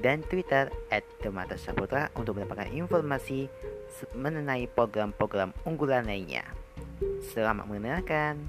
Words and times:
dan 0.00 0.20
Twitter 0.26 0.68
at 0.92 1.04
Demata 1.24 1.56
Saputra 1.56 2.12
untuk 2.16 2.36
mendapatkan 2.36 2.68
informasi 2.72 3.48
mengenai 4.12 4.68
program-program 4.68 5.56
unggulan 5.64 6.04
lainnya. 6.04 6.44
Selamat 7.32 7.68
mendengarkan. 7.68 8.40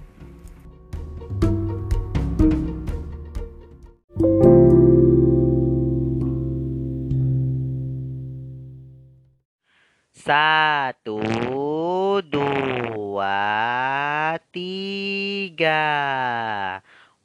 Satu, 10.27 11.23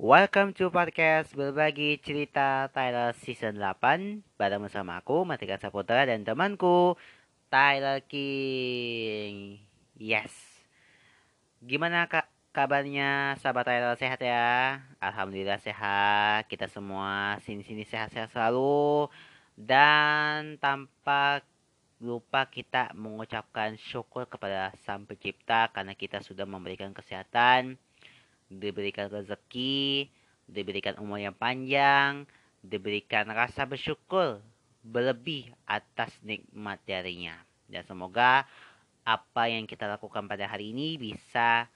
Welcome 0.03 0.51
to 0.59 0.67
podcast 0.75 1.31
berbagi 1.31 1.95
cerita 2.03 2.67
Tyler 2.75 3.15
season 3.23 3.55
8 3.55 4.35
bareng 4.35 4.67
bersama 4.67 4.99
aku 4.99 5.23
Matika 5.23 5.63
Saputra 5.63 6.03
dan 6.03 6.27
temanku 6.27 6.99
Tyler 7.47 8.03
King. 8.11 9.63
Yes. 9.95 10.35
Gimana 11.63 12.11
kak 12.11 12.27
kabarnya 12.51 13.39
sahabat 13.39 13.63
Tyler 13.71 13.95
sehat 13.95 14.19
ya? 14.19 14.83
Alhamdulillah 14.99 15.63
sehat. 15.63 16.51
Kita 16.51 16.67
semua 16.67 17.39
sini-sini 17.47 17.87
sehat-sehat 17.87 18.35
selalu 18.35 19.07
dan 19.55 20.59
tanpa 20.59 21.47
lupa 22.03 22.51
kita 22.51 22.91
mengucapkan 22.99 23.79
syukur 23.79 24.27
kepada 24.27 24.75
Sang 24.83 25.07
Pencipta 25.07 25.71
karena 25.71 25.95
kita 25.95 26.19
sudah 26.27 26.43
memberikan 26.43 26.91
kesehatan 26.91 27.79
diberikan 28.59 29.09
rezeki, 29.09 30.09
diberikan 30.49 30.99
umur 31.01 31.23
yang 31.23 31.37
panjang, 31.37 32.29
diberikan 32.61 33.29
rasa 33.33 33.65
bersyukur 33.65 34.43
berlebih 34.83 35.51
atas 35.65 36.11
nikmat 36.27 36.83
darinya. 36.85 37.39
Dan 37.71 37.87
semoga 37.87 38.45
apa 39.03 39.43
yang 39.51 39.67
kita 39.67 39.87
lakukan 39.87 40.27
pada 40.27 40.47
hari 40.47 40.75
ini 40.75 40.99
bisa 40.99 41.67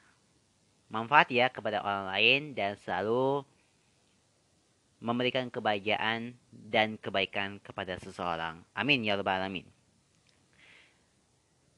manfaat 0.87 1.31
ya 1.31 1.51
kepada 1.51 1.83
orang 1.83 2.07
lain 2.11 2.41
dan 2.55 2.79
selalu 2.83 3.43
memberikan 5.03 5.51
kebahagiaan 5.53 6.35
dan 6.51 6.97
kebaikan 6.99 7.59
kepada 7.61 7.99
seseorang. 8.01 8.63
Amin 8.73 9.05
ya 9.05 9.19
rabbal 9.19 9.39
alamin. 9.39 9.67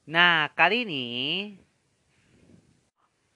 Nah, 0.08 0.48
kali 0.56 0.88
ini 0.88 1.06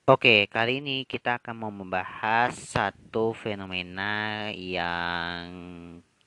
Oke, 0.03 0.51
kali 0.51 0.83
ini 0.83 1.07
kita 1.07 1.39
akan 1.39 1.63
mau 1.63 1.71
membahas 1.71 2.59
satu 2.59 3.31
fenomena 3.39 4.51
yang 4.51 5.47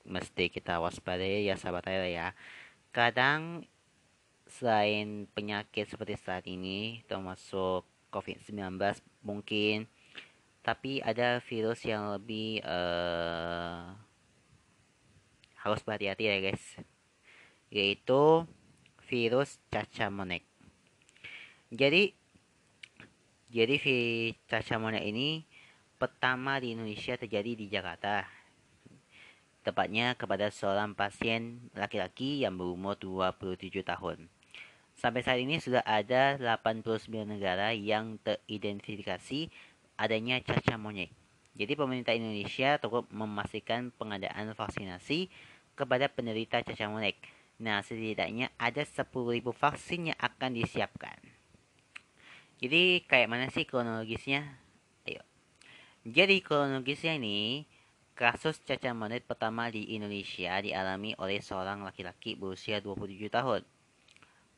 mesti 0.08 0.48
kita 0.48 0.80
waspadai 0.80 1.44
ya 1.44 1.60
sahabat 1.60 1.84
saya 1.84 2.08
ya. 2.08 2.28
Kadang 2.96 3.68
selain 4.48 5.28
penyakit 5.36 5.92
seperti 5.92 6.16
saat 6.16 6.48
ini 6.48 7.04
termasuk 7.12 7.84
COVID-19 8.16 8.80
mungkin 9.28 9.92
tapi 10.64 11.04
ada 11.04 11.44
virus 11.44 11.84
yang 11.84 12.16
lebih 12.16 12.64
uh, 12.64 13.92
harus 15.60 15.84
berhati-hati 15.84 16.24
ya 16.24 16.38
guys 16.40 16.64
yaitu 17.68 18.48
virus 19.12 19.60
cacar 19.68 20.08
monek 20.16 20.48
jadi 21.76 22.16
jadi 23.56 23.80
cacar 24.52 24.84
monyet 24.84 25.08
ini 25.08 25.48
pertama 25.96 26.60
di 26.60 26.76
Indonesia 26.76 27.16
terjadi 27.16 27.56
di 27.56 27.72
Jakarta. 27.72 28.28
Tepatnya 29.64 30.12
kepada 30.20 30.52
seorang 30.52 30.92
pasien 30.92 31.72
laki-laki 31.72 32.44
yang 32.44 32.60
berumur 32.60 33.00
27 33.00 33.80
tahun. 33.80 34.28
Sampai 35.00 35.24
saat 35.24 35.40
ini 35.40 35.64
sudah 35.64 35.88
ada 35.88 36.36
89 36.36 37.08
negara 37.24 37.72
yang 37.72 38.20
teridentifikasi 38.28 39.48
adanya 39.96 40.44
cacar 40.44 40.76
monyet. 40.76 41.16
Jadi 41.56 41.80
pemerintah 41.80 42.12
Indonesia 42.12 42.76
cukup 42.84 43.08
memastikan 43.08 43.88
pengadaan 43.96 44.52
vaksinasi 44.52 45.32
kepada 45.80 46.12
penderita 46.12 46.60
cacar 46.60 46.92
monyet. 46.92 47.16
Nah, 47.56 47.80
setidaknya 47.80 48.52
ada 48.60 48.84
10.000 48.84 49.08
vaksin 49.56 50.12
yang 50.12 50.20
akan 50.20 50.60
disiapkan. 50.60 51.35
Jadi 52.56 53.04
kayak 53.04 53.28
mana 53.28 53.52
sih 53.52 53.68
kronologisnya? 53.68 54.48
Ayo. 55.04 55.24
Jadi 56.08 56.40
kronologisnya 56.40 57.20
ini 57.20 57.68
kasus 58.16 58.64
cacar 58.64 58.96
monyet 58.96 59.28
pertama 59.28 59.68
di 59.68 59.92
Indonesia 59.92 60.56
dialami 60.64 61.12
oleh 61.20 61.44
seorang 61.44 61.84
laki-laki 61.84 62.40
berusia 62.40 62.80
27 62.80 63.28
tahun. 63.28 63.62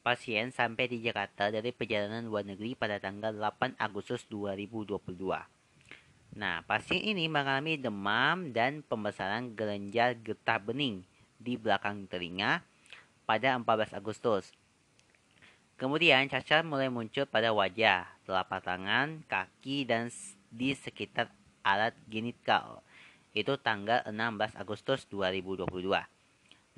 Pasien 0.05 0.53
sampai 0.53 0.85
di 0.87 1.01
Jakarta 1.01 1.49
dari 1.49 1.73
perjalanan 1.73 2.29
luar 2.29 2.45
negeri 2.45 2.77
pada 2.77 3.01
tanggal 3.01 3.33
8 3.33 3.75
Agustus 3.81 4.23
2022. 4.29 5.03
Nah, 6.37 6.61
pasien 6.69 7.01
ini 7.01 7.25
mengalami 7.25 7.81
demam 7.81 8.53
dan 8.53 8.85
pembesaran 8.85 9.57
gelenjar 9.57 10.13
getah 10.21 10.61
bening 10.61 11.01
di 11.41 11.57
belakang 11.57 12.05
telinga 12.05 12.61
pada 13.25 13.57
14 13.57 13.97
Agustus. 13.97 14.53
Kemudian 15.77 16.25
cacar 16.25 16.65
mulai 16.65 16.89
muncul 16.89 17.29
pada 17.29 17.53
wajah, 17.53 18.09
telapak 18.25 18.65
tangan, 18.65 19.21
kaki, 19.29 19.85
dan 19.85 20.09
di 20.49 20.73
sekitar 20.73 21.29
alat 21.61 21.93
genital. 22.09 22.81
Itu 23.37 23.61
tanggal 23.61 24.01
16 24.09 24.57
Agustus 24.57 25.05
2022. 25.13 25.69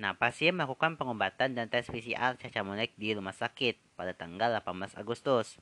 Nah, 0.03 0.11
pasien 0.19 0.51
melakukan 0.51 0.99
pengobatan 0.99 1.55
dan 1.55 1.71
tes 1.71 1.88
PCR 1.88 2.35
cacar 2.35 2.67
monyet 2.67 2.91
di 2.99 3.15
rumah 3.15 3.31
sakit 3.31 3.79
pada 3.95 4.11
tanggal 4.11 4.51
18 4.59 4.99
Agustus. 4.99 5.55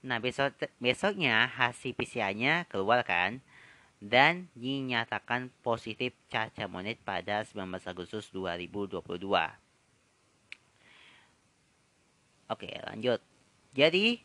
Nah, 0.00 0.16
besok 0.16 0.56
besoknya 0.80 1.44
hasil 1.44 1.92
PCR-nya 1.92 2.64
keluar 2.72 3.04
kan 3.04 3.44
dan 4.00 4.48
dinyatakan 4.56 5.52
positif 5.60 6.16
cacar 6.32 6.72
monyet 6.72 6.96
pada 7.04 7.44
19 7.44 7.68
Agustus 7.84 8.32
2022. 8.32 9.67
Oke, 12.48 12.72
lanjut. 12.84 13.20
Jadi, 13.76 14.24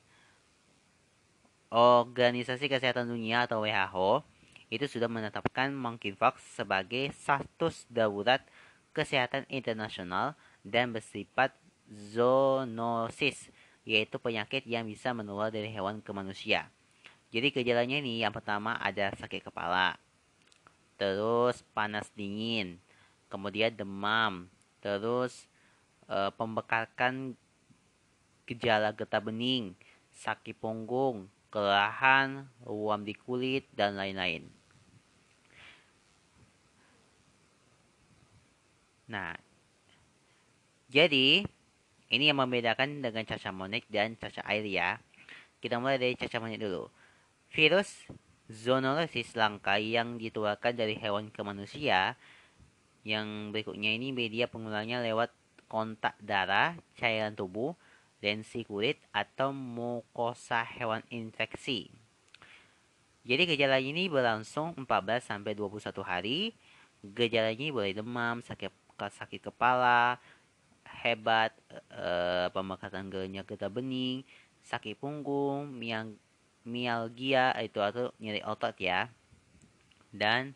Organisasi 1.74 2.70
Kesehatan 2.70 3.10
Dunia 3.10 3.50
atau 3.50 3.66
WHO 3.66 4.22
itu 4.70 4.86
sudah 4.86 5.10
menetapkan 5.10 5.74
monkeypox 5.74 6.42
sebagai 6.58 7.10
status 7.14 7.90
darurat 7.90 8.42
kesehatan 8.94 9.50
internasional 9.50 10.38
dan 10.62 10.94
bersifat 10.94 11.54
zoonosis, 11.90 13.50
yaitu 13.86 14.22
penyakit 14.22 14.64
yang 14.70 14.86
bisa 14.86 15.12
menular 15.18 15.50
dari 15.50 15.70
hewan 15.74 16.00
ke 16.02 16.14
manusia. 16.14 16.70
Jadi 17.34 17.50
gejalanya 17.50 17.98
ini 17.98 18.22
yang 18.22 18.30
pertama 18.30 18.78
ada 18.78 19.10
sakit 19.18 19.50
kepala, 19.50 19.98
terus 21.02 21.66
panas 21.74 22.06
dingin, 22.14 22.78
kemudian 23.34 23.74
demam, 23.74 24.46
terus 24.78 25.50
e, 26.06 26.30
pembekakan 26.38 27.34
gejala 28.44 28.92
getah 28.96 29.24
bening, 29.24 29.76
sakit 30.12 30.58
punggung, 30.60 31.32
kelelahan, 31.54 32.50
ruam 32.66 33.06
di 33.06 33.14
kulit, 33.14 33.70
dan 33.74 33.94
lain-lain. 33.94 34.50
Nah, 39.08 39.38
jadi 40.90 41.46
ini 42.14 42.24
yang 42.30 42.38
membedakan 42.38 43.02
dengan 43.02 43.26
cacar 43.26 43.54
monyet 43.54 43.86
dan 43.90 44.14
cacar 44.18 44.46
air 44.46 44.66
ya. 44.66 45.02
Kita 45.58 45.82
mulai 45.82 45.98
dari 45.98 46.14
cacar 46.14 46.42
monyet 46.42 46.62
dulu. 46.62 46.90
Virus 47.54 48.10
zoonosis 48.50 49.34
langka 49.34 49.82
yang 49.82 50.22
ditularkan 50.22 50.78
dari 50.78 50.94
hewan 50.98 51.34
ke 51.34 51.42
manusia. 51.42 52.18
Yang 53.06 53.54
berikutnya 53.54 53.94
ini 53.98 54.14
media 54.14 54.46
penularannya 54.48 55.04
lewat 55.04 55.34
kontak 55.68 56.14
darah, 56.22 56.78
cairan 56.98 57.34
tubuh, 57.34 57.74
lensi 58.24 58.64
kulit 58.64 59.04
atau 59.12 59.52
mukosa 59.52 60.64
hewan 60.64 61.04
infeksi. 61.12 61.92
Jadi 63.28 63.44
gejala 63.52 63.84
ini 63.84 64.08
berlangsung 64.08 64.80
14 64.80 65.28
sampai 65.28 65.52
21 65.52 66.00
hari. 66.08 66.56
Gejala 67.04 67.52
ini 67.52 67.68
boleh 67.68 67.92
demam, 67.92 68.40
sakit 68.40 68.72
sakit 68.96 69.52
kepala, 69.52 70.16
hebat, 71.04 71.52
pemekatan 72.56 73.12
gernya 73.12 73.44
kita 73.44 73.68
bening, 73.68 74.24
sakit 74.64 74.96
punggung, 74.96 75.68
miang, 75.76 76.16
mialgia 76.64 77.52
itu 77.60 77.84
atau 77.84 78.16
nyeri 78.24 78.40
otot 78.48 78.76
ya. 78.80 79.12
Dan 80.16 80.56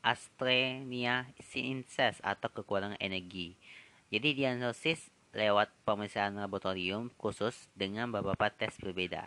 astrenia 0.00 1.28
sinses 1.40 2.20
atau 2.24 2.48
kekurangan 2.52 3.00
energi. 3.00 3.56
Jadi 4.12 4.36
diagnosis 4.36 5.08
lewat 5.34 5.68
pemeriksaan 5.82 6.38
laboratorium 6.38 7.10
khusus 7.18 7.66
dengan 7.74 8.08
beberapa 8.14 8.48
tes 8.54 8.78
berbeda. 8.78 9.26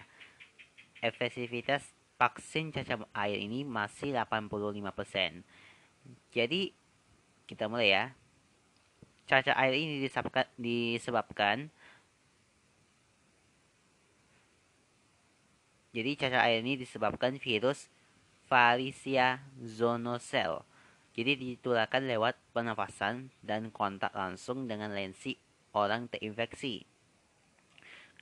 Efektivitas 1.03 1.83
vaksin 2.17 2.73
cacar 2.73 3.05
air 3.13 3.37
ini 3.37 3.61
masih 3.61 4.15
85%. 4.15 5.43
Jadi 6.33 6.73
kita 7.45 7.69
mulai 7.69 7.93
ya. 7.93 8.05
Cacar 9.27 9.59
air 9.59 9.75
ini 9.75 9.99
disebabkan, 10.01 10.47
disebabkan 10.55 11.69
Jadi 15.97 16.13
cacar 16.13 16.45
air 16.45 16.61
ini 16.61 16.77
disebabkan 16.77 17.41
virus 17.41 17.89
Varicia 18.47 19.43
zoonosel. 19.59 20.63
Jadi 21.17 21.35
ditularkan 21.35 22.07
lewat 22.07 22.39
pernafasan 22.55 23.33
dan 23.43 23.73
kontak 23.75 24.15
langsung 24.15 24.69
dengan 24.69 24.93
lensi 24.95 25.35
orang 25.77 26.09
terinfeksi. 26.09 26.83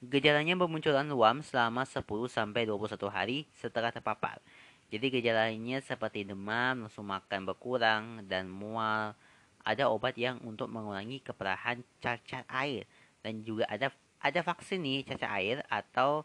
Gejalanya 0.04 0.60
bermunculan 0.60 1.07
ruam 1.07 1.40
selama 1.40 1.88
10 1.88 2.04
sampai 2.28 2.68
21 2.68 3.07
hari 3.07 3.48
setelah 3.56 3.96
terpapar. 3.96 4.44
Jadi 4.92 5.07
gejalanya 5.10 5.81
seperti 5.81 6.28
demam, 6.28 6.86
nafsu 6.86 7.02
makan 7.02 7.42
berkurang, 7.48 8.04
dan 8.30 8.46
mual. 8.52 9.18
Ada 9.66 9.90
obat 9.90 10.13
yang 10.13 10.38
untuk 10.46 10.69
mengurangi 10.69 11.25
keparahan 11.25 11.81
cacar 11.98 12.46
air. 12.52 12.86
Dan 13.25 13.42
juga 13.42 13.66
ada 13.66 13.90
ada 14.22 14.40
vaksin 14.46 14.86
nih 14.86 15.01
cacar 15.10 15.42
air 15.42 15.66
atau 15.72 16.22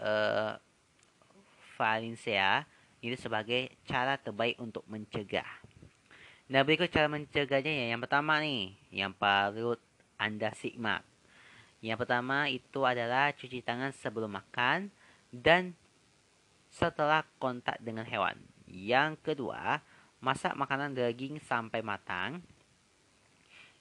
uh, 0.00 0.56
Valencia 1.76 2.64
itu 3.04 3.20
sebagai 3.20 3.68
cara 3.84 4.16
terbaik 4.16 4.56
untuk 4.56 4.80
mencegah. 4.88 5.44
Nah 6.48 6.64
berikut 6.64 6.88
cara 6.88 7.04
mencegahnya 7.08 7.72
ya. 7.72 7.86
Yang 7.92 8.00
pertama 8.08 8.40
nih, 8.40 8.72
yang 8.88 9.12
perlu 9.12 9.76
Anda 10.24 10.56
simak. 10.56 11.04
Yang 11.84 12.08
pertama 12.08 12.48
itu 12.48 12.80
adalah 12.88 13.36
cuci 13.36 13.60
tangan 13.60 13.92
sebelum 13.92 14.32
makan 14.40 14.88
dan 15.28 15.76
setelah 16.72 17.28
kontak 17.36 17.76
dengan 17.84 18.08
hewan. 18.08 18.40
Yang 18.64 19.20
kedua, 19.20 19.84
masak 20.24 20.56
makanan 20.56 20.96
daging 20.96 21.44
sampai 21.44 21.84
matang. 21.84 22.40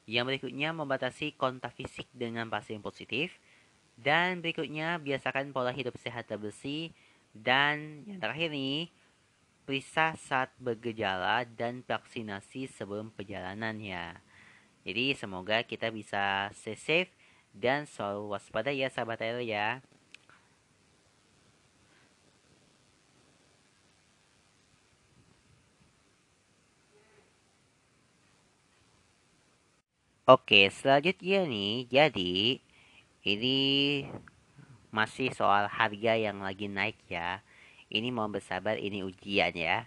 Yang 0.04 0.26
berikutnya, 0.36 0.76
membatasi 0.76 1.40
kontak 1.40 1.80
fisik 1.80 2.12
dengan 2.12 2.52
pasien 2.52 2.84
positif. 2.84 3.32
Dan 3.96 4.44
berikutnya, 4.44 5.00
biasakan 5.00 5.56
pola 5.56 5.72
hidup 5.72 5.96
sehat 5.96 6.28
dan 6.28 6.44
bersih. 6.44 6.92
Dan 7.32 8.04
yang 8.04 8.20
terakhir 8.20 8.52
nih, 8.52 8.92
periksa 9.64 10.20
saat 10.20 10.52
bergejala 10.60 11.48
dan 11.48 11.88
vaksinasi 11.88 12.68
sebelum 12.68 13.16
perjalanan 13.16 13.80
ya. 13.80 14.20
Jadi 14.84 15.16
semoga 15.16 15.64
kita 15.64 15.88
bisa 15.92 16.52
stay 16.52 16.76
safe 16.76 17.12
dan 17.56 17.88
selalu 17.88 18.36
waspada 18.36 18.72
ya 18.76 18.92
sahabat 18.92 19.24
ya. 19.44 19.80
Oke, 30.24 30.72
selanjutnya 30.72 31.44
nih, 31.44 31.84
jadi 31.92 32.60
ini 33.28 33.58
masih 34.92 35.36
soal 35.36 35.68
harga 35.68 36.14
yang 36.16 36.40
lagi 36.40 36.72
naik 36.72 36.96
ya. 37.12 37.44
Ini 37.92 38.08
mau 38.16 38.32
bersabar, 38.32 38.80
ini 38.80 39.04
ujian 39.04 39.52
ya. 39.52 39.84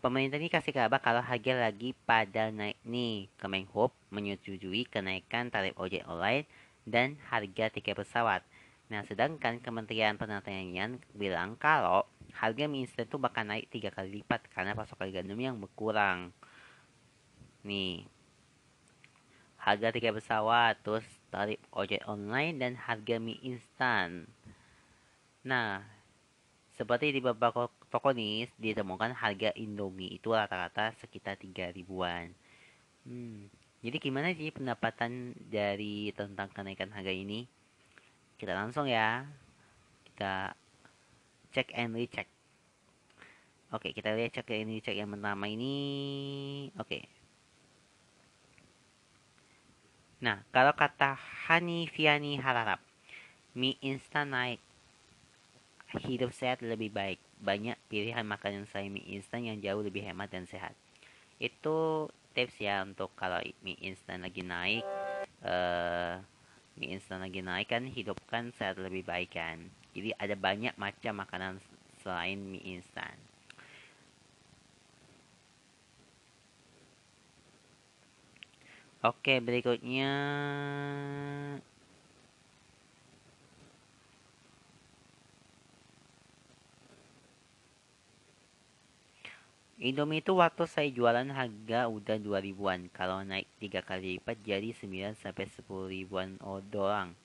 Pemerintah 0.00 0.40
ini 0.40 0.48
kasih 0.48 0.72
kabar 0.72 0.96
kalau 0.96 1.20
harga 1.20 1.68
lagi 1.68 1.92
pada 2.08 2.48
naik 2.48 2.80
nih. 2.88 3.28
Kemenhub 3.36 3.92
menyetujui 4.08 4.88
kenaikan 4.88 5.52
tarif 5.52 5.76
ojek 5.76 6.08
online 6.08 6.48
dan 6.88 7.20
harga 7.28 7.68
tiket 7.68 8.00
pesawat. 8.00 8.40
Nah, 8.88 9.04
sedangkan 9.04 9.60
Kementerian 9.60 10.16
Pertanian 10.16 10.96
bilang 11.12 11.52
kalau 11.60 12.08
harga 12.32 12.64
mie 12.64 12.88
instan 12.88 13.04
itu 13.04 13.20
bakal 13.20 13.44
naik 13.44 13.68
tiga 13.68 13.92
kali 13.92 14.24
lipat 14.24 14.48
karena 14.48 14.72
pasokan 14.72 15.12
gandum 15.12 15.36
yang 15.36 15.60
berkurang. 15.60 16.32
Nih, 17.60 18.08
harga 19.60 19.92
tiket 19.92 20.16
pesawat, 20.16 20.80
terus 20.80 21.04
tarif 21.28 21.60
ojek 21.76 22.08
online 22.08 22.56
dan 22.56 22.72
harga 22.72 23.20
mie 23.20 23.36
instan. 23.44 24.24
Nah, 25.44 25.84
seperti 26.80 27.12
di 27.12 27.20
beberapa 27.20 27.68
toko 27.90 28.14
nih 28.14 28.48
ditemukan 28.56 29.12
harga 29.12 29.50
Indomie 29.58 30.14
itu 30.16 30.30
rata-rata 30.30 30.94
sekitar 31.02 31.36
3 31.36 31.74
ribuan. 31.74 32.30
Hmm, 33.04 33.50
jadi 33.82 33.96
gimana 33.98 34.30
sih 34.32 34.54
pendapatan 34.54 35.34
dari 35.50 36.14
tentang 36.14 36.48
kenaikan 36.54 36.94
harga 36.94 37.12
ini? 37.12 37.44
Kita 38.38 38.54
langsung 38.56 38.86
ya. 38.86 39.26
Kita 40.06 40.54
cek 41.50 41.74
and 41.74 41.98
recheck. 41.98 42.28
Oke, 43.74 43.90
kita 43.90 44.14
lihat 44.14 44.34
cek 44.34 44.50
and 44.54 44.70
recheck 44.70 44.96
yang 44.96 45.10
pertama 45.10 45.46
ini. 45.50 45.76
Oke, 46.78 47.06
Nah, 50.20 50.44
kalau 50.52 50.76
kata 50.76 51.16
Hani 51.48 51.88
Fiani 51.88 52.36
harap 52.36 52.76
mie 53.56 53.80
instan 53.80 54.36
naik, 54.36 54.60
hidup 55.98 56.30
sehat 56.30 56.62
lebih 56.62 56.94
baik. 56.94 57.18
Banyak 57.42 57.74
pilihan 57.90 58.22
makanan 58.22 58.70
selain 58.70 58.94
mie 58.94 59.06
instan 59.10 59.42
yang 59.42 59.58
jauh 59.58 59.82
lebih 59.82 60.06
hemat 60.06 60.30
dan 60.30 60.46
sehat. 60.46 60.76
Itu 61.42 62.06
tips 62.36 62.62
ya 62.62 62.86
untuk 62.86 63.10
kalau 63.18 63.42
mie 63.66 63.80
instan 63.82 64.22
lagi 64.22 64.46
naik, 64.46 64.86
uh, 65.42 66.22
mie 66.78 66.94
instan 66.94 67.24
lagi 67.24 67.42
naik 67.42 67.74
kan 67.74 67.82
hidupkan 67.82 68.54
sehat 68.54 68.78
lebih 68.78 69.02
baik 69.02 69.34
kan. 69.34 69.58
Jadi 69.90 70.14
ada 70.14 70.38
banyak 70.38 70.74
macam 70.78 71.18
makanan 71.18 71.58
selain 72.06 72.38
mie 72.38 72.78
instan. 72.78 73.18
Oke, 79.00 79.40
berikutnya 79.40 80.12
Indomie 89.80 90.20
itu 90.20 90.36
waktu 90.36 90.68
saya 90.68 90.92
jualan 90.92 91.32
harga 91.32 91.88
udah 91.88 92.20
2 92.20 92.36
ribuan. 92.44 92.92
Kalau 92.92 93.24
naik 93.24 93.48
3 93.56 93.80
kali 93.80 94.20
lipat 94.20 94.36
jadi 94.44 94.76
9 94.76 95.16
sampai 95.16 95.48
10 95.48 95.64
ribuan 95.88 96.36
doang. 96.68 97.16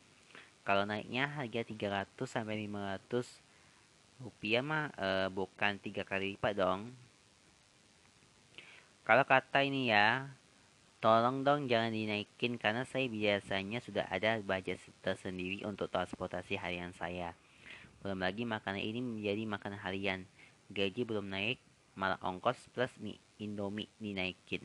Kalau 0.63 0.87
naiknya 0.87 1.27
harga 1.27 1.67
300 1.67 2.15
sampai 2.23 2.63
500 2.63 4.23
rupiah 4.23 4.63
mah 4.63 4.87
e, 4.95 5.27
bukan 5.35 5.75
3 5.83 6.07
kali 6.07 6.39
lipat 6.39 6.55
dong. 6.55 6.95
Kalau 9.03 9.27
kata 9.27 9.67
ini 9.67 9.91
ya, 9.91 10.31
Tolong 11.05 11.45
dong 11.45 11.69
jangan 11.69 11.93
dinaikin 11.93 12.57
karena 12.57 12.81
saya 12.81 13.05
biasanya 13.05 13.77
sudah 13.77 14.09
ada 14.09 14.41
budget 14.41 14.81
tersendiri 15.05 15.61
untuk 15.61 15.85
transportasi 15.93 16.57
harian 16.57 16.97
saya. 16.97 17.37
Belum 18.01 18.17
lagi 18.25 18.41
makanan 18.41 18.81
ini 18.81 19.05
menjadi 19.05 19.45
makanan 19.45 19.77
harian. 19.85 20.25
Gaji 20.73 21.05
belum 21.05 21.29
naik, 21.29 21.61
malah 21.95 22.19
ongkos 22.21 22.59
plus 22.71 22.91
mie 23.01 23.19
Indomie 23.39 23.91
dinaikin. 23.99 24.63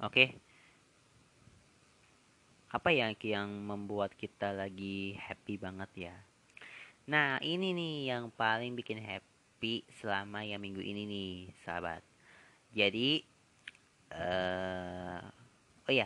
Oke. 0.00 0.36
Apa 2.72 2.92
yang 2.92 3.16
yang 3.20 3.48
membuat 3.48 4.12
kita 4.16 4.52
lagi 4.52 5.16
happy 5.16 5.56
banget 5.56 6.12
ya? 6.12 6.16
Nah, 7.08 7.40
ini 7.40 7.72
nih 7.72 8.12
yang 8.12 8.28
paling 8.32 8.76
bikin 8.76 9.00
happy 9.00 9.84
selama 10.00 10.44
ya 10.44 10.60
minggu 10.60 10.80
ini 10.84 11.08
nih, 11.08 11.32
sahabat 11.64 12.04
jadi 12.76 13.24
uh, 14.12 15.24
oh 15.88 15.92
ya 15.96 16.04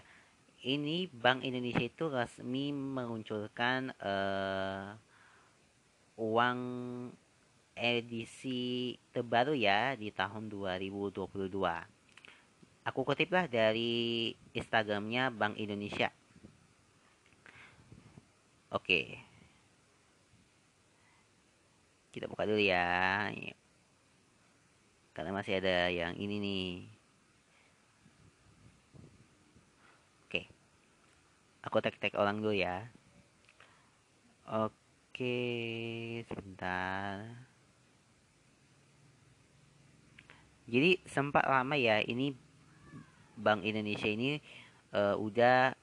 ini 0.62 1.10
Bank 1.10 1.42
Indonesia 1.42 1.82
itu 1.82 2.06
resmi 2.06 2.70
mengunculkan 2.70 3.90
uh, 3.98 4.94
uang 6.20 6.60
edisi 7.72 8.92
terbaru 9.08 9.56
ya 9.56 9.96
di 9.96 10.12
tahun 10.12 10.52
2022 10.52 11.24
aku 12.84 13.00
kutiplah 13.08 13.48
dari 13.48 14.34
Instagramnya 14.52 15.32
Bank 15.32 15.56
Indonesia. 15.56 16.12
Oke. 18.68 19.16
Kita 22.12 22.28
buka 22.28 22.44
dulu 22.44 22.60
ya. 22.60 23.30
Karena 25.16 25.30
masih 25.32 25.62
ada 25.62 25.88
yang 25.88 26.14
ini 26.18 26.36
nih. 26.38 26.70
Aku 31.60 31.76
tek-tek 31.84 32.16
orang 32.16 32.40
dulu 32.40 32.56
ya. 32.56 32.88
Oke 34.48 34.79
sebentar. 36.24 37.28
Jadi 40.70 41.02
sempat 41.04 41.44
lama 41.44 41.74
ya 41.76 42.00
ini 42.00 42.32
Bank 43.36 43.66
Indonesia 43.66 44.06
ini 44.06 44.38
uh, 44.94 45.18
udah 45.18 45.74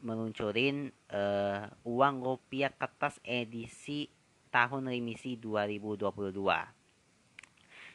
meluncurin 0.00 0.88
uh, 1.12 1.68
uang 1.84 2.24
rupiah 2.24 2.72
kertas 2.72 3.20
edisi 3.20 4.08
tahun 4.48 4.88
remisi 4.88 5.36
2022 5.36 6.80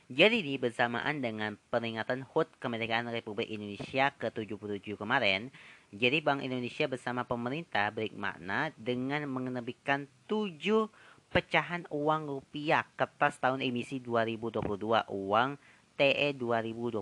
jadi 0.06 0.46
di 0.46 0.62
bersamaan 0.62 1.18
dengan 1.18 1.58
peringatan 1.74 2.30
HUT 2.30 2.62
Kemerdekaan 2.62 3.10
Republik 3.10 3.50
Indonesia 3.50 4.13
ke-77 4.13 5.01
kemarin, 5.01 5.50
jadi 5.95 6.19
Bank 6.19 6.43
Indonesia 6.43 6.91
bersama 6.91 7.23
pemerintah 7.23 7.87
bermakna 7.87 8.75
dengan 8.75 9.23
menerbitkan 9.31 10.11
tujuh 10.27 10.91
pecahan 11.31 11.87
uang 11.87 12.27
rupiah 12.27 12.83
kertas 12.99 13.39
tahun 13.39 13.63
emisi 13.63 14.03
2022 14.03 14.59
uang 15.07 15.55
TE 15.95 16.29
2022. 16.35 16.99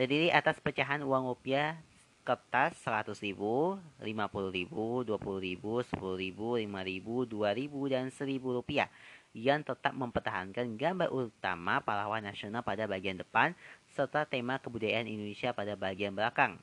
Terdiri 0.00 0.32
atas 0.32 0.56
pecahan 0.64 1.04
uang 1.04 1.28
rupiah 1.28 1.76
kertas 2.24 2.72
100 2.88 3.20
ribu, 3.20 3.76
50 4.00 4.08
ribu, 4.48 5.04
20 5.04 5.20
ribu, 5.44 5.84
10 5.84 6.16
ribu, 6.16 6.56
5 6.56 6.88
ribu, 6.88 7.28
2 7.28 7.52
ribu, 7.52 7.80
dan 7.92 8.08
1000 8.08 8.40
rupiah 8.40 8.88
yang 9.36 9.60
tetap 9.60 9.92
mempertahankan 9.92 10.80
gambar 10.80 11.12
utama 11.12 11.84
pahlawan 11.84 12.24
nasional 12.24 12.64
pada 12.64 12.88
bagian 12.88 13.20
depan 13.20 13.52
serta 13.92 14.24
tema 14.24 14.56
kebudayaan 14.56 15.04
Indonesia 15.04 15.52
pada 15.52 15.76
bagian 15.76 16.16
belakang. 16.16 16.56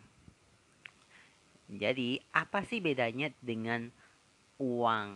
Jadi, 1.72 2.20
apa 2.36 2.68
sih 2.68 2.84
bedanya 2.84 3.32
dengan 3.40 3.88
uang 4.60 5.16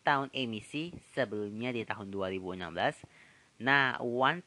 tahun 0.00 0.32
emisi 0.32 0.96
sebelumnya 1.12 1.76
di 1.76 1.84
tahun 1.84 2.08
2016? 2.08 3.60
Nah, 3.60 4.00
uang 4.00 4.40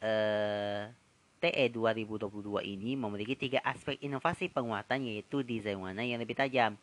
eh, 0.00 0.88
TE 1.38 1.64
2022 1.70 2.34
ini 2.66 2.98
memiliki 2.98 3.38
tiga 3.38 3.62
aspek 3.62 3.94
inovasi 4.02 4.50
penguatan 4.50 5.06
yaitu 5.06 5.46
desain 5.46 5.78
warna 5.78 6.02
yang 6.02 6.18
lebih 6.18 6.34
tajam, 6.34 6.74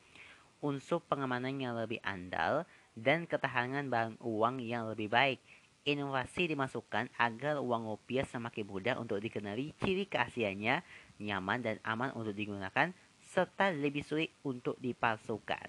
unsur 0.63 1.03
pengamanan 1.03 1.59
yang 1.59 1.75
lebih 1.75 1.99
andal, 2.05 2.63
dan 2.95 3.27
ketahanan 3.27 3.91
barang 3.91 4.15
uang 4.23 4.63
yang 4.63 4.87
lebih 4.87 5.11
baik. 5.11 5.43
Inovasi 5.85 6.49
dimasukkan 6.49 7.13
agar 7.19 7.61
uang 7.61 7.85
rupiah 7.85 8.25
semakin 8.25 8.65
mudah 8.65 8.95
untuk 8.97 9.21
dikenali 9.21 9.75
ciri 9.77 10.09
keasliannya, 10.09 10.81
nyaman 11.21 11.59
dan 11.61 11.77
aman 11.85 12.09
untuk 12.17 12.33
digunakan, 12.33 12.89
serta 13.35 13.65
lebih 13.75 13.99
sulit 14.09 14.31
untuk 14.47 14.79
dipalsukan. 14.79 15.67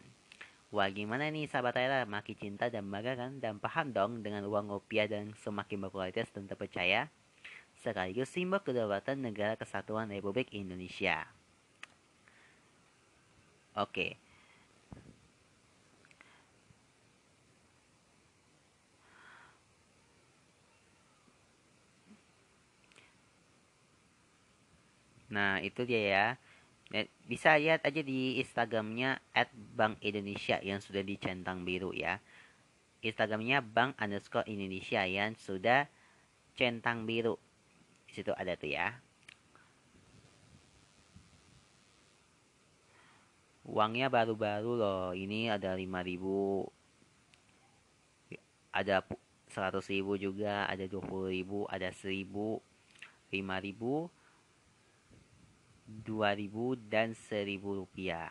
Wah 0.75 0.87
gimana 0.99 1.25
nih 1.35 1.51
sahabat 1.51 1.75
Tyler, 1.75 2.07
makin 2.07 2.37
cinta 2.43 2.71
dan 2.71 2.85
bangga 2.93 3.13
kan 3.19 3.33
dan 3.43 3.55
paham 3.65 3.91
dong 3.97 4.13
dengan 4.23 4.43
uang 4.47 4.67
rupiah 4.75 5.07
dan 5.11 5.35
semakin 5.43 5.79
berkualitas 5.83 6.31
dan 6.31 6.47
terpercaya? 6.47 7.11
Sekaligus 7.83 8.31
simbol 8.31 8.63
kedaulatan 8.63 9.19
negara 9.27 9.59
kesatuan 9.59 10.07
Republik 10.15 10.49
Indonesia. 10.55 11.27
Oke, 13.75 14.17
Nah, 25.27 25.59
itu 25.63 25.83
dia 25.91 26.03
ya. 26.15 26.27
Bisa 27.27 27.59
lihat 27.59 27.83
aja 27.83 27.99
di 27.99 28.39
Instagramnya 28.39 29.19
at 29.35 29.51
Bank 29.53 29.99
Indonesia 30.07 30.63
yang 30.63 30.79
sudah 30.79 31.03
dicentang 31.03 31.67
biru 31.67 31.91
ya. 31.91 32.23
Instagramnya 33.03 33.59
Bank 33.63 33.99
underscore 33.99 34.47
Indonesia 34.47 35.03
yang 35.03 35.35
sudah 35.35 35.91
centang 36.55 37.03
biru. 37.03 37.35
Di 38.07 38.23
situ 38.23 38.31
ada 38.31 38.55
tuh 38.55 38.71
ya. 38.71 38.95
Uangnya 43.67 44.07
baru-baru 44.07 44.73
loh. 44.79 45.11
Ini 45.11 45.59
ada 45.59 45.75
5000 45.75 46.71
ada 48.77 49.01
100 49.49 49.81
ribu 49.89 50.21
juga, 50.21 50.69
ada 50.69 50.85
20 50.85 51.33
ribu, 51.33 51.65
ada 51.73 51.89
1000, 51.89 52.61
5000, 53.33 54.13
2000 55.87 56.91
dan 56.91 57.15
1000 57.15 57.63
rupiah. 57.63 58.31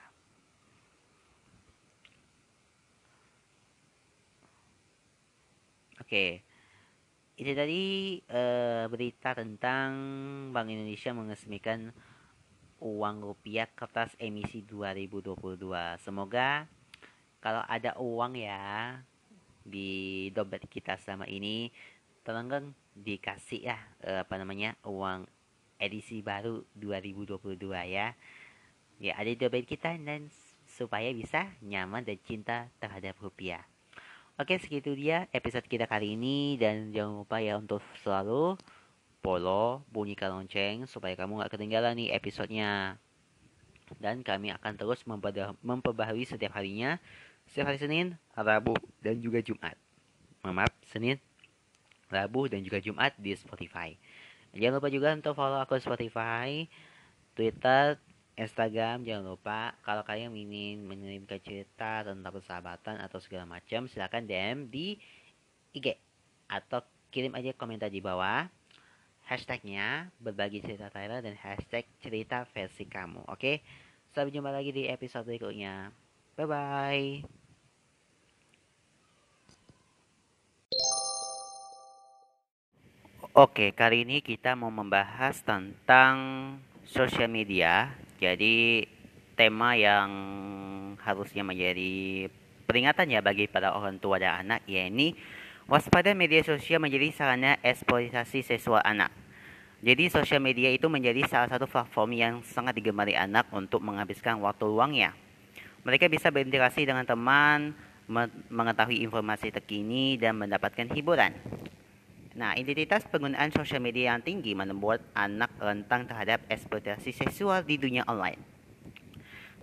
Oke. 6.06 6.44
Itu 7.36 7.52
tadi 7.52 8.16
uh, 8.32 8.88
berita 8.88 9.36
tentang 9.36 9.92
Bank 10.56 10.72
Indonesia 10.72 11.12
mengesmikan 11.12 11.92
uang 12.80 13.26
rupiah 13.26 13.68
kertas 13.72 14.16
emisi 14.22 14.64
2022. 14.64 15.36
Semoga 16.00 16.70
kalau 17.44 17.64
ada 17.68 17.98
uang 18.00 18.40
ya 18.40 19.00
di 19.66 20.30
dompet 20.30 20.70
kita 20.70 20.96
sama 21.02 21.26
ini 21.26 21.74
tolong 22.22 22.72
dikasih 22.94 23.66
ya 23.66 23.78
uh, 24.06 24.22
apa 24.24 24.38
namanya 24.38 24.78
uang 24.86 25.26
edisi 25.79 26.24
baru 26.24 26.63
2022 26.77 27.60
ya. 27.91 28.15
Ya, 28.96 29.13
ada 29.20 29.32
dompet 29.36 29.67
kita 29.67 29.96
dan 30.00 30.32
supaya 30.65 31.12
bisa 31.12 31.51
nyaman 31.60 32.03
dan 32.08 32.20
cinta 32.24 32.72
terhadap 32.79 33.15
rupiah. 33.20 33.63
Oke, 34.36 34.60
segitu 34.60 34.91
dia 34.91 35.32
episode 35.32 35.63
kita 35.63 35.88
kali 35.88 36.20
ini 36.20 36.60
dan 36.60 36.91
jangan 36.91 37.24
lupa 37.24 37.39
ya 37.39 37.55
untuk 37.55 37.79
selalu 38.03 38.60
follow, 39.24 39.82
bunyikan 39.89 40.36
lonceng 40.36 40.84
supaya 40.86 41.15
kamu 41.15 41.39
gak 41.39 41.55
ketinggalan 41.55 41.96
nih 41.96 42.12
episodenya. 42.12 43.00
Dan 44.01 44.27
kami 44.27 44.51
akan 44.51 44.75
terus 44.75 45.08
memperbaharui 45.63 46.27
setiap 46.27 46.58
harinya, 46.60 47.00
setiap 47.48 47.72
hari 47.72 47.79
Senin, 47.79 48.17
Rabu, 48.36 48.75
dan 49.00 49.22
juga 49.24 49.39
Jumat. 49.39 49.77
Maaf, 50.44 50.74
Senin, 50.86 51.17
Rabu, 52.12 52.46
dan 52.51 52.62
juga 52.62 52.84
Jumat 52.84 53.15
di 53.17 53.34
Spotify. 53.34 53.98
Jangan 54.56 54.80
lupa 54.80 54.90
juga 54.90 55.12
untuk 55.12 55.36
follow 55.36 55.60
akun 55.60 55.84
Spotify, 55.84 56.64
Twitter, 57.36 58.00
Instagram. 58.40 59.04
Jangan 59.04 59.26
lupa 59.36 59.76
kalau 59.84 60.04
kalian 60.08 60.32
ingin 60.32 60.88
mengirimkan 60.88 61.40
cerita 61.44 62.08
tentang 62.08 62.32
persahabatan 62.32 63.00
atau 63.04 63.20
segala 63.20 63.44
macam, 63.48 63.88
silahkan 63.92 64.24
DM 64.24 64.72
di 64.72 64.96
IG 65.76 65.96
atau 66.48 66.80
kirim 67.12 67.36
aja 67.36 67.52
komentar 67.56 67.92
di 67.92 68.00
bawah. 68.00 68.48
Hashtagnya 69.26 70.14
berbagi 70.22 70.62
cerita 70.62 70.88
Tyler 70.94 71.20
dan 71.20 71.34
hashtag 71.34 71.84
cerita 71.98 72.46
versi 72.54 72.86
kamu. 72.86 73.26
Oke, 73.26 73.66
sampai 74.14 74.30
jumpa 74.30 74.54
lagi 74.54 74.70
di 74.70 74.86
episode 74.86 75.26
berikutnya. 75.26 75.90
Bye 76.38 76.46
bye. 76.46 77.45
Oke, 83.36 83.75
kali 83.75 84.08
ini 84.08 84.24
kita 84.24 84.56
mau 84.56 84.72
membahas 84.72 85.44
tentang 85.44 86.15
sosial 86.88 87.27
media. 87.27 87.92
Jadi 88.15 88.88
tema 89.36 89.75
yang 89.75 90.08
harusnya 91.04 91.44
menjadi 91.44 92.32
peringatan 92.63 93.12
ya 93.12 93.20
bagi 93.20 93.51
para 93.51 93.75
orang 93.75 94.00
tua 94.00 94.24
dan 94.24 94.39
anak 94.39 94.63
yakni 94.72 95.20
waspada 95.68 96.15
media 96.15 96.48
sosial 96.48 96.80
menjadi 96.80 97.12
sarana 97.12 97.60
eksploitasi 97.60 98.39
seksual 98.39 98.80
anak. 98.88 99.12
Jadi 99.84 100.08
sosial 100.08 100.39
media 100.39 100.72
itu 100.72 100.88
menjadi 100.88 101.27
salah 101.27 101.51
satu 101.51 101.68
platform 101.68 102.15
yang 102.15 102.34
sangat 102.39 102.80
digemari 102.80 103.20
anak 103.20 103.51
untuk 103.51 103.84
menghabiskan 103.84 104.39
waktu 104.39 104.63
luangnya. 104.63 105.12
Mereka 105.84 106.08
bisa 106.08 106.32
berinteraksi 106.32 106.88
dengan 106.88 107.04
teman, 107.04 107.75
mengetahui 108.48 109.04
informasi 109.04 109.51
terkini 109.51 110.15
dan 110.15 110.39
mendapatkan 110.39 110.88
hiburan. 110.88 111.36
Nah, 112.36 112.51
identitas 112.60 113.08
penggunaan 113.08 113.48
sosial 113.56 113.80
media 113.80 114.12
yang 114.12 114.20
tinggi 114.20 114.51
membuat 114.51 115.00
anak 115.15 115.56
rentang 115.56 116.04
terhadap 116.04 116.44
eksploitasi 116.51 117.15
seksual 117.15 117.63
di 117.63 117.80
dunia 117.80 118.04
online. 118.12 118.44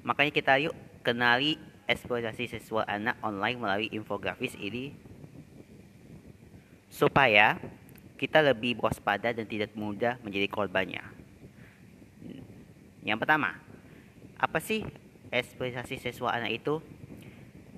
Makanya 0.01 0.33
kita 0.33 0.53
yuk 0.57 0.73
kenali 1.05 1.61
eksploitasi 1.85 2.49
seksual 2.49 2.89
anak 2.89 3.21
online 3.21 3.61
melalui 3.61 3.89
infografis 3.93 4.57
ini 4.57 4.97
supaya 6.89 7.61
kita 8.17 8.41
lebih 8.41 8.81
waspada 8.81 9.37
dan 9.37 9.45
tidak 9.45 9.77
mudah 9.77 10.17
menjadi 10.25 10.49
korbannya. 10.49 11.05
Yang 13.05 13.19
pertama, 13.21 13.61
apa 14.41 14.59
sih 14.65 14.81
eksploitasi 15.29 16.01
seksual 16.01 16.33
anak 16.33 16.57
itu? 16.57 16.81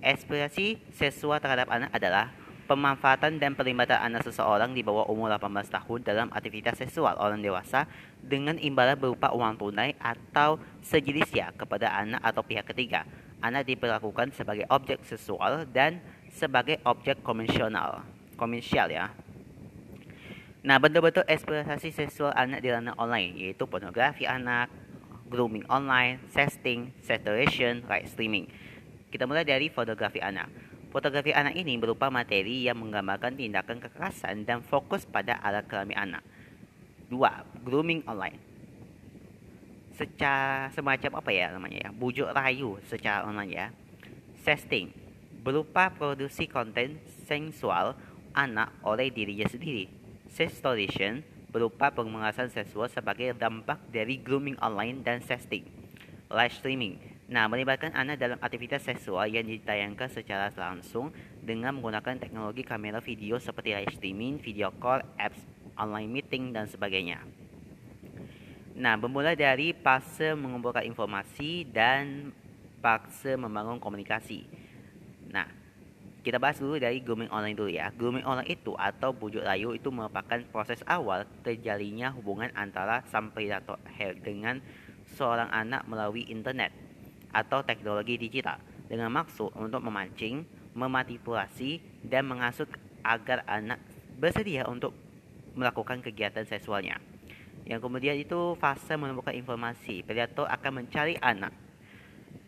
Eksploitasi 0.04 0.94
seksual 0.94 1.42
terhadap 1.42 1.66
anak 1.72 1.90
adalah 1.90 2.30
pemanfaatan 2.64 3.36
dan 3.36 3.52
pelibatan 3.52 4.00
anak 4.00 4.24
seseorang 4.24 4.72
di 4.72 4.80
bawah 4.80 5.04
umur 5.12 5.32
18 5.36 5.68
tahun 5.68 6.00
dalam 6.00 6.28
aktivitas 6.32 6.80
seksual 6.80 7.16
orang 7.20 7.44
dewasa 7.44 7.84
dengan 8.24 8.56
imbalan 8.56 8.96
berupa 8.96 9.32
uang 9.36 9.60
tunai 9.60 9.92
atau 10.00 10.56
sejenisnya 10.80 11.52
kepada 11.54 11.92
anak 11.92 12.20
atau 12.24 12.40
pihak 12.40 12.64
ketiga. 12.72 13.04
Anak 13.44 13.68
diperlakukan 13.68 14.32
sebagai 14.32 14.64
objek 14.72 15.04
seksual 15.04 15.68
dan 15.68 16.00
sebagai 16.32 16.80
objek 16.88 17.20
komersial, 17.20 17.68
komersial 18.40 18.88
ya. 18.88 19.12
Nah, 20.64 20.80
bentuk-bentuk 20.80 21.28
eksploitasi 21.28 21.92
seksual 21.92 22.32
anak 22.32 22.64
di 22.64 22.72
ranah 22.72 22.96
online 22.96 23.36
yaitu 23.36 23.68
pornografi 23.68 24.24
anak, 24.24 24.72
grooming 25.28 25.68
online, 25.68 26.24
sexting, 26.32 26.88
saturation, 27.04 27.84
live 27.84 28.08
streaming. 28.08 28.48
Kita 29.12 29.28
mulai 29.28 29.44
dari 29.44 29.68
fotografi 29.68 30.24
anak. 30.24 30.63
Fotografi 30.94 31.34
anak 31.34 31.58
ini 31.58 31.74
berupa 31.74 32.06
materi 32.06 32.70
yang 32.70 32.78
menggambarkan 32.78 33.34
tindakan 33.34 33.82
kekerasan 33.82 34.46
dan 34.46 34.62
fokus 34.62 35.02
pada 35.02 35.42
alat 35.42 35.66
kelamin 35.66 35.98
anak. 35.98 36.22
2. 37.10 37.66
Grooming 37.66 38.06
online. 38.06 38.38
Secara 39.98 40.70
semacam 40.70 41.18
apa 41.18 41.30
ya 41.34 41.50
namanya 41.50 41.78
ya? 41.82 41.90
Bujuk 41.90 42.30
rayu 42.30 42.78
secara 42.86 43.26
online 43.26 43.50
ya. 43.50 43.66
Sexting 44.46 44.94
berupa 45.42 45.90
produksi 45.90 46.46
konten 46.46 47.02
seksual 47.26 47.98
anak 48.30 48.70
oleh 48.86 49.10
dirinya 49.10 49.50
sendiri. 49.50 49.90
Sextortion 50.30 51.26
berupa 51.50 51.90
pemerasan 51.90 52.54
seksual 52.54 52.86
sebagai 52.86 53.34
dampak 53.34 53.82
dari 53.90 54.14
grooming 54.14 54.54
online 54.62 55.02
dan 55.02 55.18
sexting. 55.18 55.66
Live 56.30 56.54
streaming 56.54 57.13
Nah, 57.24 57.48
melibatkan 57.48 57.88
anak 57.96 58.20
dalam 58.20 58.36
aktivitas 58.36 58.84
seksual 58.84 59.24
yang 59.32 59.48
ditayangkan 59.48 60.12
secara 60.12 60.52
langsung 60.52 61.08
dengan 61.40 61.72
menggunakan 61.72 62.20
teknologi 62.20 62.60
kamera 62.60 63.00
video 63.00 63.40
seperti 63.40 63.72
live 63.72 63.96
streaming, 63.96 64.36
video 64.36 64.68
call, 64.76 65.00
apps 65.16 65.40
online 65.80 66.12
meeting, 66.12 66.52
dan 66.52 66.68
sebagainya. 66.68 67.24
Nah, 68.76 69.00
bermula 69.00 69.32
dari 69.32 69.72
fase 69.72 70.36
mengumpulkan 70.36 70.84
informasi 70.84 71.64
dan 71.72 72.28
fase 72.84 73.40
membangun 73.40 73.80
komunikasi. 73.80 74.44
Nah, 75.32 75.48
kita 76.20 76.36
bahas 76.36 76.60
dulu 76.60 76.76
dari 76.76 77.00
grooming 77.00 77.32
online 77.32 77.56
dulu 77.56 77.72
ya. 77.72 77.88
Grooming 77.96 78.28
online 78.28 78.52
itu 78.52 78.76
atau 78.76 79.16
bujuk 79.16 79.40
rayu 79.40 79.72
itu 79.72 79.88
merupakan 79.88 80.44
proses 80.52 80.84
awal 80.84 81.24
terjalinnya 81.40 82.12
hubungan 82.12 82.52
antara 82.52 83.00
sang 83.08 83.32
predator 83.32 83.80
dengan 84.20 84.60
seorang 85.16 85.48
anak 85.48 85.88
melalui 85.88 86.28
internet 86.28 86.83
atau 87.34 87.66
teknologi 87.66 88.14
digital 88.16 88.62
dengan 88.86 89.10
maksud 89.10 89.50
untuk 89.58 89.82
memancing, 89.82 90.46
memanipulasi, 90.72 91.82
dan 92.06 92.30
mengasut 92.30 92.70
agar 93.02 93.42
anak 93.50 93.82
bersedia 94.16 94.64
untuk 94.70 94.94
melakukan 95.58 95.98
kegiatan 96.00 96.46
seksualnya. 96.46 97.02
Yang 97.66 97.80
kemudian 97.84 98.16
itu 98.16 98.54
fase 98.56 98.94
menemukan 98.94 99.34
informasi. 99.34 100.06
Predator 100.06 100.46
akan 100.46 100.84
mencari 100.84 101.18
anak 101.18 101.64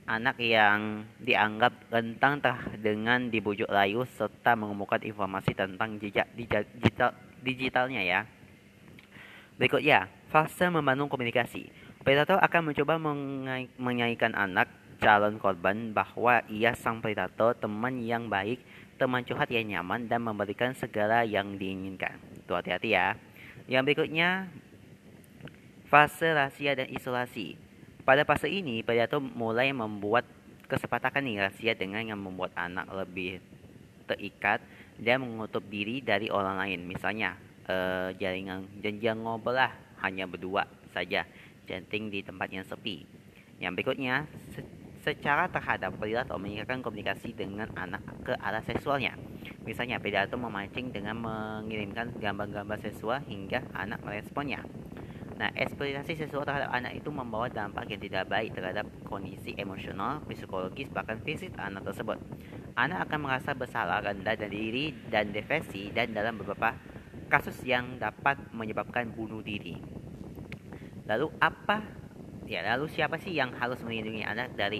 anak 0.06 0.38
yang 0.38 1.02
dianggap 1.18 1.90
rentang 1.90 2.38
dengan 2.78 3.26
dibujuk 3.26 3.66
rayu 3.66 4.06
serta 4.06 4.54
mengemukakan 4.54 5.02
informasi 5.02 5.50
tentang 5.52 5.98
jejak 5.98 6.30
digital, 6.38 7.10
digitalnya 7.42 8.02
ya. 8.06 8.20
Berikutnya, 9.58 10.06
fase 10.30 10.70
membangun 10.70 11.10
komunikasi. 11.10 11.66
Predator 12.06 12.38
akan 12.38 12.70
mencoba 12.70 13.02
menyaingkan 13.82 14.38
anak 14.38 14.70
calon 15.02 15.42
korban 15.42 15.90
bahwa 15.90 16.38
ia 16.46 16.70
sang 16.78 17.02
predator, 17.02 17.58
teman 17.58 17.98
yang 17.98 18.30
baik, 18.30 18.62
teman 18.94 19.26
curhat 19.26 19.50
yang 19.50 19.66
nyaman, 19.66 20.06
dan 20.06 20.22
memberikan 20.22 20.70
segala 20.78 21.26
yang 21.26 21.58
diinginkan. 21.58 22.14
Itu 22.38 22.54
hati-hati 22.54 22.94
ya. 22.94 23.18
Yang 23.66 23.82
berikutnya, 23.90 24.46
fase 25.90 26.30
rahasia 26.30 26.78
dan 26.78 26.94
isolasi. 26.94 27.58
Pada 28.06 28.22
fase 28.22 28.54
ini, 28.54 28.86
predator 28.86 29.18
mulai 29.18 29.74
membuat 29.74 30.30
kesepakatan 30.70 31.26
nih 31.26 31.42
rahasia 31.42 31.74
dengan 31.74 32.06
yang 32.06 32.22
membuat 32.22 32.54
anak 32.54 32.86
lebih 32.86 33.42
terikat 34.06 34.62
dan 34.94 35.26
menutup 35.26 35.66
diri 35.66 35.98
dari 36.06 36.30
orang 36.30 36.54
lain. 36.54 36.86
Misalnya, 36.86 37.34
eh, 37.66 38.14
jaringan 38.14 38.78
janjian 38.78 39.18
ngobrol 39.26 39.58
lah 39.58 39.74
hanya 40.06 40.30
berdua 40.30 40.70
saja 40.94 41.26
janting 41.66 42.08
di 42.08 42.22
tempat 42.22 42.48
yang 42.54 42.64
sepi. 42.64 43.04
Yang 43.58 43.72
berikutnya, 43.76 44.24
secara 45.06 45.46
terhadap 45.46 45.94
atau 45.98 46.36
meningkatkan 46.38 46.82
komunikasi 46.82 47.30
dengan 47.30 47.70
anak 47.78 48.02
ke 48.26 48.34
arah 48.38 48.62
seksualnya. 48.66 49.14
Misalnya, 49.62 50.02
predator 50.02 50.38
memancing 50.38 50.90
dengan 50.90 51.18
mengirimkan 51.18 52.14
gambar-gambar 52.18 52.78
seksual 52.82 53.22
hingga 53.26 53.62
anak 53.74 54.02
meresponnya. 54.02 54.62
Nah, 55.36 55.52
eksploitasi 55.52 56.16
seksual 56.16 56.48
terhadap 56.48 56.72
anak 56.72 56.96
itu 56.96 57.12
membawa 57.12 57.46
dampak 57.52 57.92
yang 57.92 58.00
tidak 58.00 58.24
baik 58.24 58.56
terhadap 58.56 58.88
kondisi 59.04 59.52
emosional, 59.60 60.24
psikologis, 60.24 60.88
bahkan 60.88 61.20
fisik 61.20 61.52
anak 61.60 61.84
tersebut. 61.84 62.16
Anak 62.72 63.04
akan 63.06 63.28
merasa 63.28 63.52
bersalah, 63.52 64.00
rendah 64.00 64.32
dan 64.32 64.48
diri, 64.48 64.96
dan 65.12 65.36
depresi, 65.36 65.92
dan 65.92 66.16
dalam 66.16 66.40
beberapa 66.40 66.72
kasus 67.28 67.60
yang 67.68 68.00
dapat 68.00 68.40
menyebabkan 68.56 69.12
bunuh 69.12 69.44
diri. 69.44 69.76
Lalu 71.06 71.30
apa 71.38 71.96
Ya, 72.46 72.62
lalu 72.62 72.86
siapa 72.86 73.18
sih 73.18 73.34
yang 73.34 73.50
harus 73.58 73.82
melindungi 73.82 74.22
anak 74.22 74.54
dari 74.54 74.78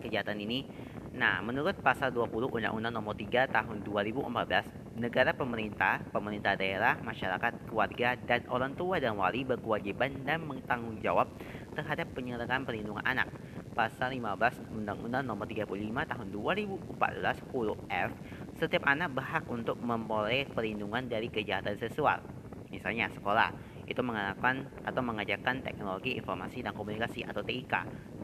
kejahatan 0.00 0.40
ini? 0.40 0.64
Nah, 1.12 1.44
menurut 1.44 1.76
pasal 1.84 2.08
20 2.08 2.48
Undang-Undang 2.48 2.96
Nomor 2.96 3.12
3 3.12 3.44
Tahun 3.52 3.84
2014, 3.84 4.96
negara 4.96 5.36
pemerintah, 5.36 6.00
pemerintah 6.08 6.56
daerah, 6.56 6.96
masyarakat, 7.04 7.68
keluarga, 7.68 8.16
dan 8.24 8.48
orang 8.48 8.72
tua 8.72 8.96
dan 9.04 9.20
wali 9.20 9.44
berkewajiban 9.44 10.24
dan 10.24 10.48
bertanggung 10.48 10.96
jawab 11.04 11.28
terhadap 11.76 12.08
penyelenggaraan 12.16 12.64
perlindungan 12.64 13.04
anak. 13.04 13.28
Pasal 13.76 14.16
15 14.16 14.72
Undang-Undang 14.72 15.28
Nomor 15.28 15.44
35 15.44 15.68
Tahun 16.08 16.28
2014 16.32 17.52
huruf 17.52 17.76
F, 17.92 18.16
setiap 18.56 18.88
anak 18.88 19.12
berhak 19.12 19.44
untuk 19.52 19.76
memperoleh 19.76 20.48
perlindungan 20.56 21.04
dari 21.04 21.28
kejahatan 21.28 21.76
seksual. 21.76 22.24
Misalnya 22.72 23.12
sekolah, 23.12 23.71
itu 23.92 24.00
menggunakan 24.00 24.66
atau 24.88 25.02
mengajarkan 25.04 25.60
teknologi 25.60 26.16
informasi 26.16 26.64
dan 26.64 26.72
komunikasi 26.72 27.22
atau 27.28 27.44
TIK 27.44 27.74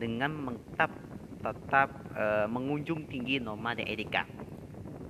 dengan 0.00 0.57
tetap 0.74 0.92
tetap 1.38 1.88
e, 2.16 2.48
mengunjung 2.50 3.07
tinggi 3.07 3.38
norma 3.38 3.76
dan 3.76 3.87
etika. 3.87 4.26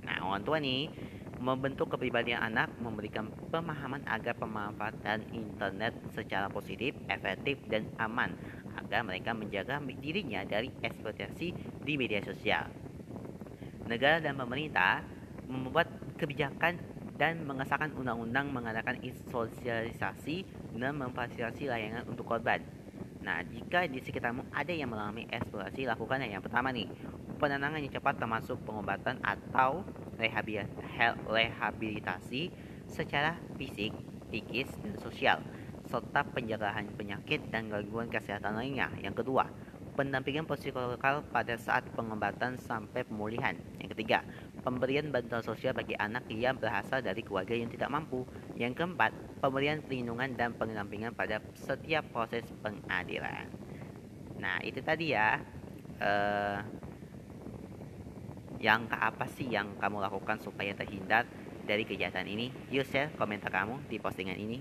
Nah, 0.05 0.29
orang 0.29 0.43
tua 0.45 0.61
nih 0.61 0.91
membentuk 1.39 1.87
kepribadian 1.95 2.43
anak, 2.43 2.75
memberikan 2.77 3.31
pemahaman 3.49 4.03
agar 4.05 4.35
pemanfaatan 4.35 5.23
internet 5.31 5.95
secara 6.11 6.51
positif, 6.51 6.93
efektif, 7.07 7.63
dan 7.71 7.87
aman 7.95 8.35
agar 8.75 9.07
mereka 9.07 9.31
menjaga 9.31 9.79
dirinya 9.97 10.43
dari 10.43 10.69
eksploitasi 10.83 11.55
di 11.79 11.93
media 11.95 12.19
sosial. 12.19 12.67
Negara 13.87 14.19
dan 14.19 14.35
pemerintah 14.35 15.07
membuat 15.47 15.89
kebijakan 16.19 16.77
dan 17.19 17.43
mengesahkan 17.43 17.91
undang-undang 17.99 18.47
mengadakan 18.47 18.95
sosialisasi 19.27 20.47
dan 20.79 20.95
memfasilitasi 20.95 21.67
layanan 21.67 22.07
untuk 22.07 22.23
korban. 22.23 22.63
Nah, 23.19 23.43
jika 23.43 23.83
di 23.83 23.99
sekitarmu 23.99 24.47
ada 24.55 24.71
yang 24.71 24.87
mengalami 24.87 25.27
eksplorasi, 25.27 25.83
lakukan 25.83 26.23
yang 26.23 26.39
pertama 26.39 26.71
nih, 26.71 26.87
penenangan 27.35 27.83
yang 27.83 27.91
cepat 27.91 28.15
termasuk 28.15 28.55
pengobatan 28.63 29.19
atau 29.19 29.83
rehabilitasi 31.27 32.41
secara 32.87 33.35
fisik, 33.59 33.91
psikis, 34.31 34.71
dan 34.79 34.95
sosial, 35.03 35.43
serta 35.91 36.23
penjagaan 36.31 36.95
penyakit 36.95 37.51
dan 37.51 37.67
gangguan 37.67 38.07
kesehatan 38.07 38.55
lainnya. 38.55 38.87
Yang 39.03 39.27
kedua, 39.27 39.51
pendampingan 39.99 40.47
psikologikal 40.47 41.27
pada 41.27 41.59
saat 41.59 41.83
pengobatan 41.91 42.55
sampai 42.55 43.03
pemulihan. 43.03 43.59
Yang 43.83 43.99
ketiga, 43.99 44.23
pemberian 44.61 45.09
bantuan 45.09 45.41
sosial 45.41 45.73
bagi 45.73 45.95
anak 45.95 46.27
yang 46.29 46.55
berasal 46.59 46.99
dari 46.99 47.23
keluarga 47.23 47.55
yang 47.55 47.71
tidak 47.71 47.89
mampu. 47.89 48.23
Yang 48.59 48.83
keempat, 48.83 49.11
pemberian 49.39 49.81
perlindungan 49.83 50.35
dan 50.35 50.55
pendampingan 50.55 51.15
pada 51.15 51.39
setiap 51.55 52.07
proses 52.11 52.43
pengadilan. 52.61 53.47
Nah, 54.39 54.59
itu 54.63 54.79
tadi 54.83 55.15
ya. 55.15 55.39
Uh, 55.99 56.63
yang 58.59 58.91
apa 58.91 59.23
sih 59.31 59.47
yang 59.47 59.79
kamu 59.79 60.03
lakukan 60.03 60.35
supaya 60.43 60.75
terhindar 60.75 61.23
dari 61.63 61.87
kejahatan 61.87 62.27
ini? 62.27 62.51
Yuk 62.67 62.83
share 62.83 63.15
komentar 63.15 63.49
kamu 63.49 63.87
di 63.87 63.97
postingan 63.97 64.35
ini. 64.35 64.59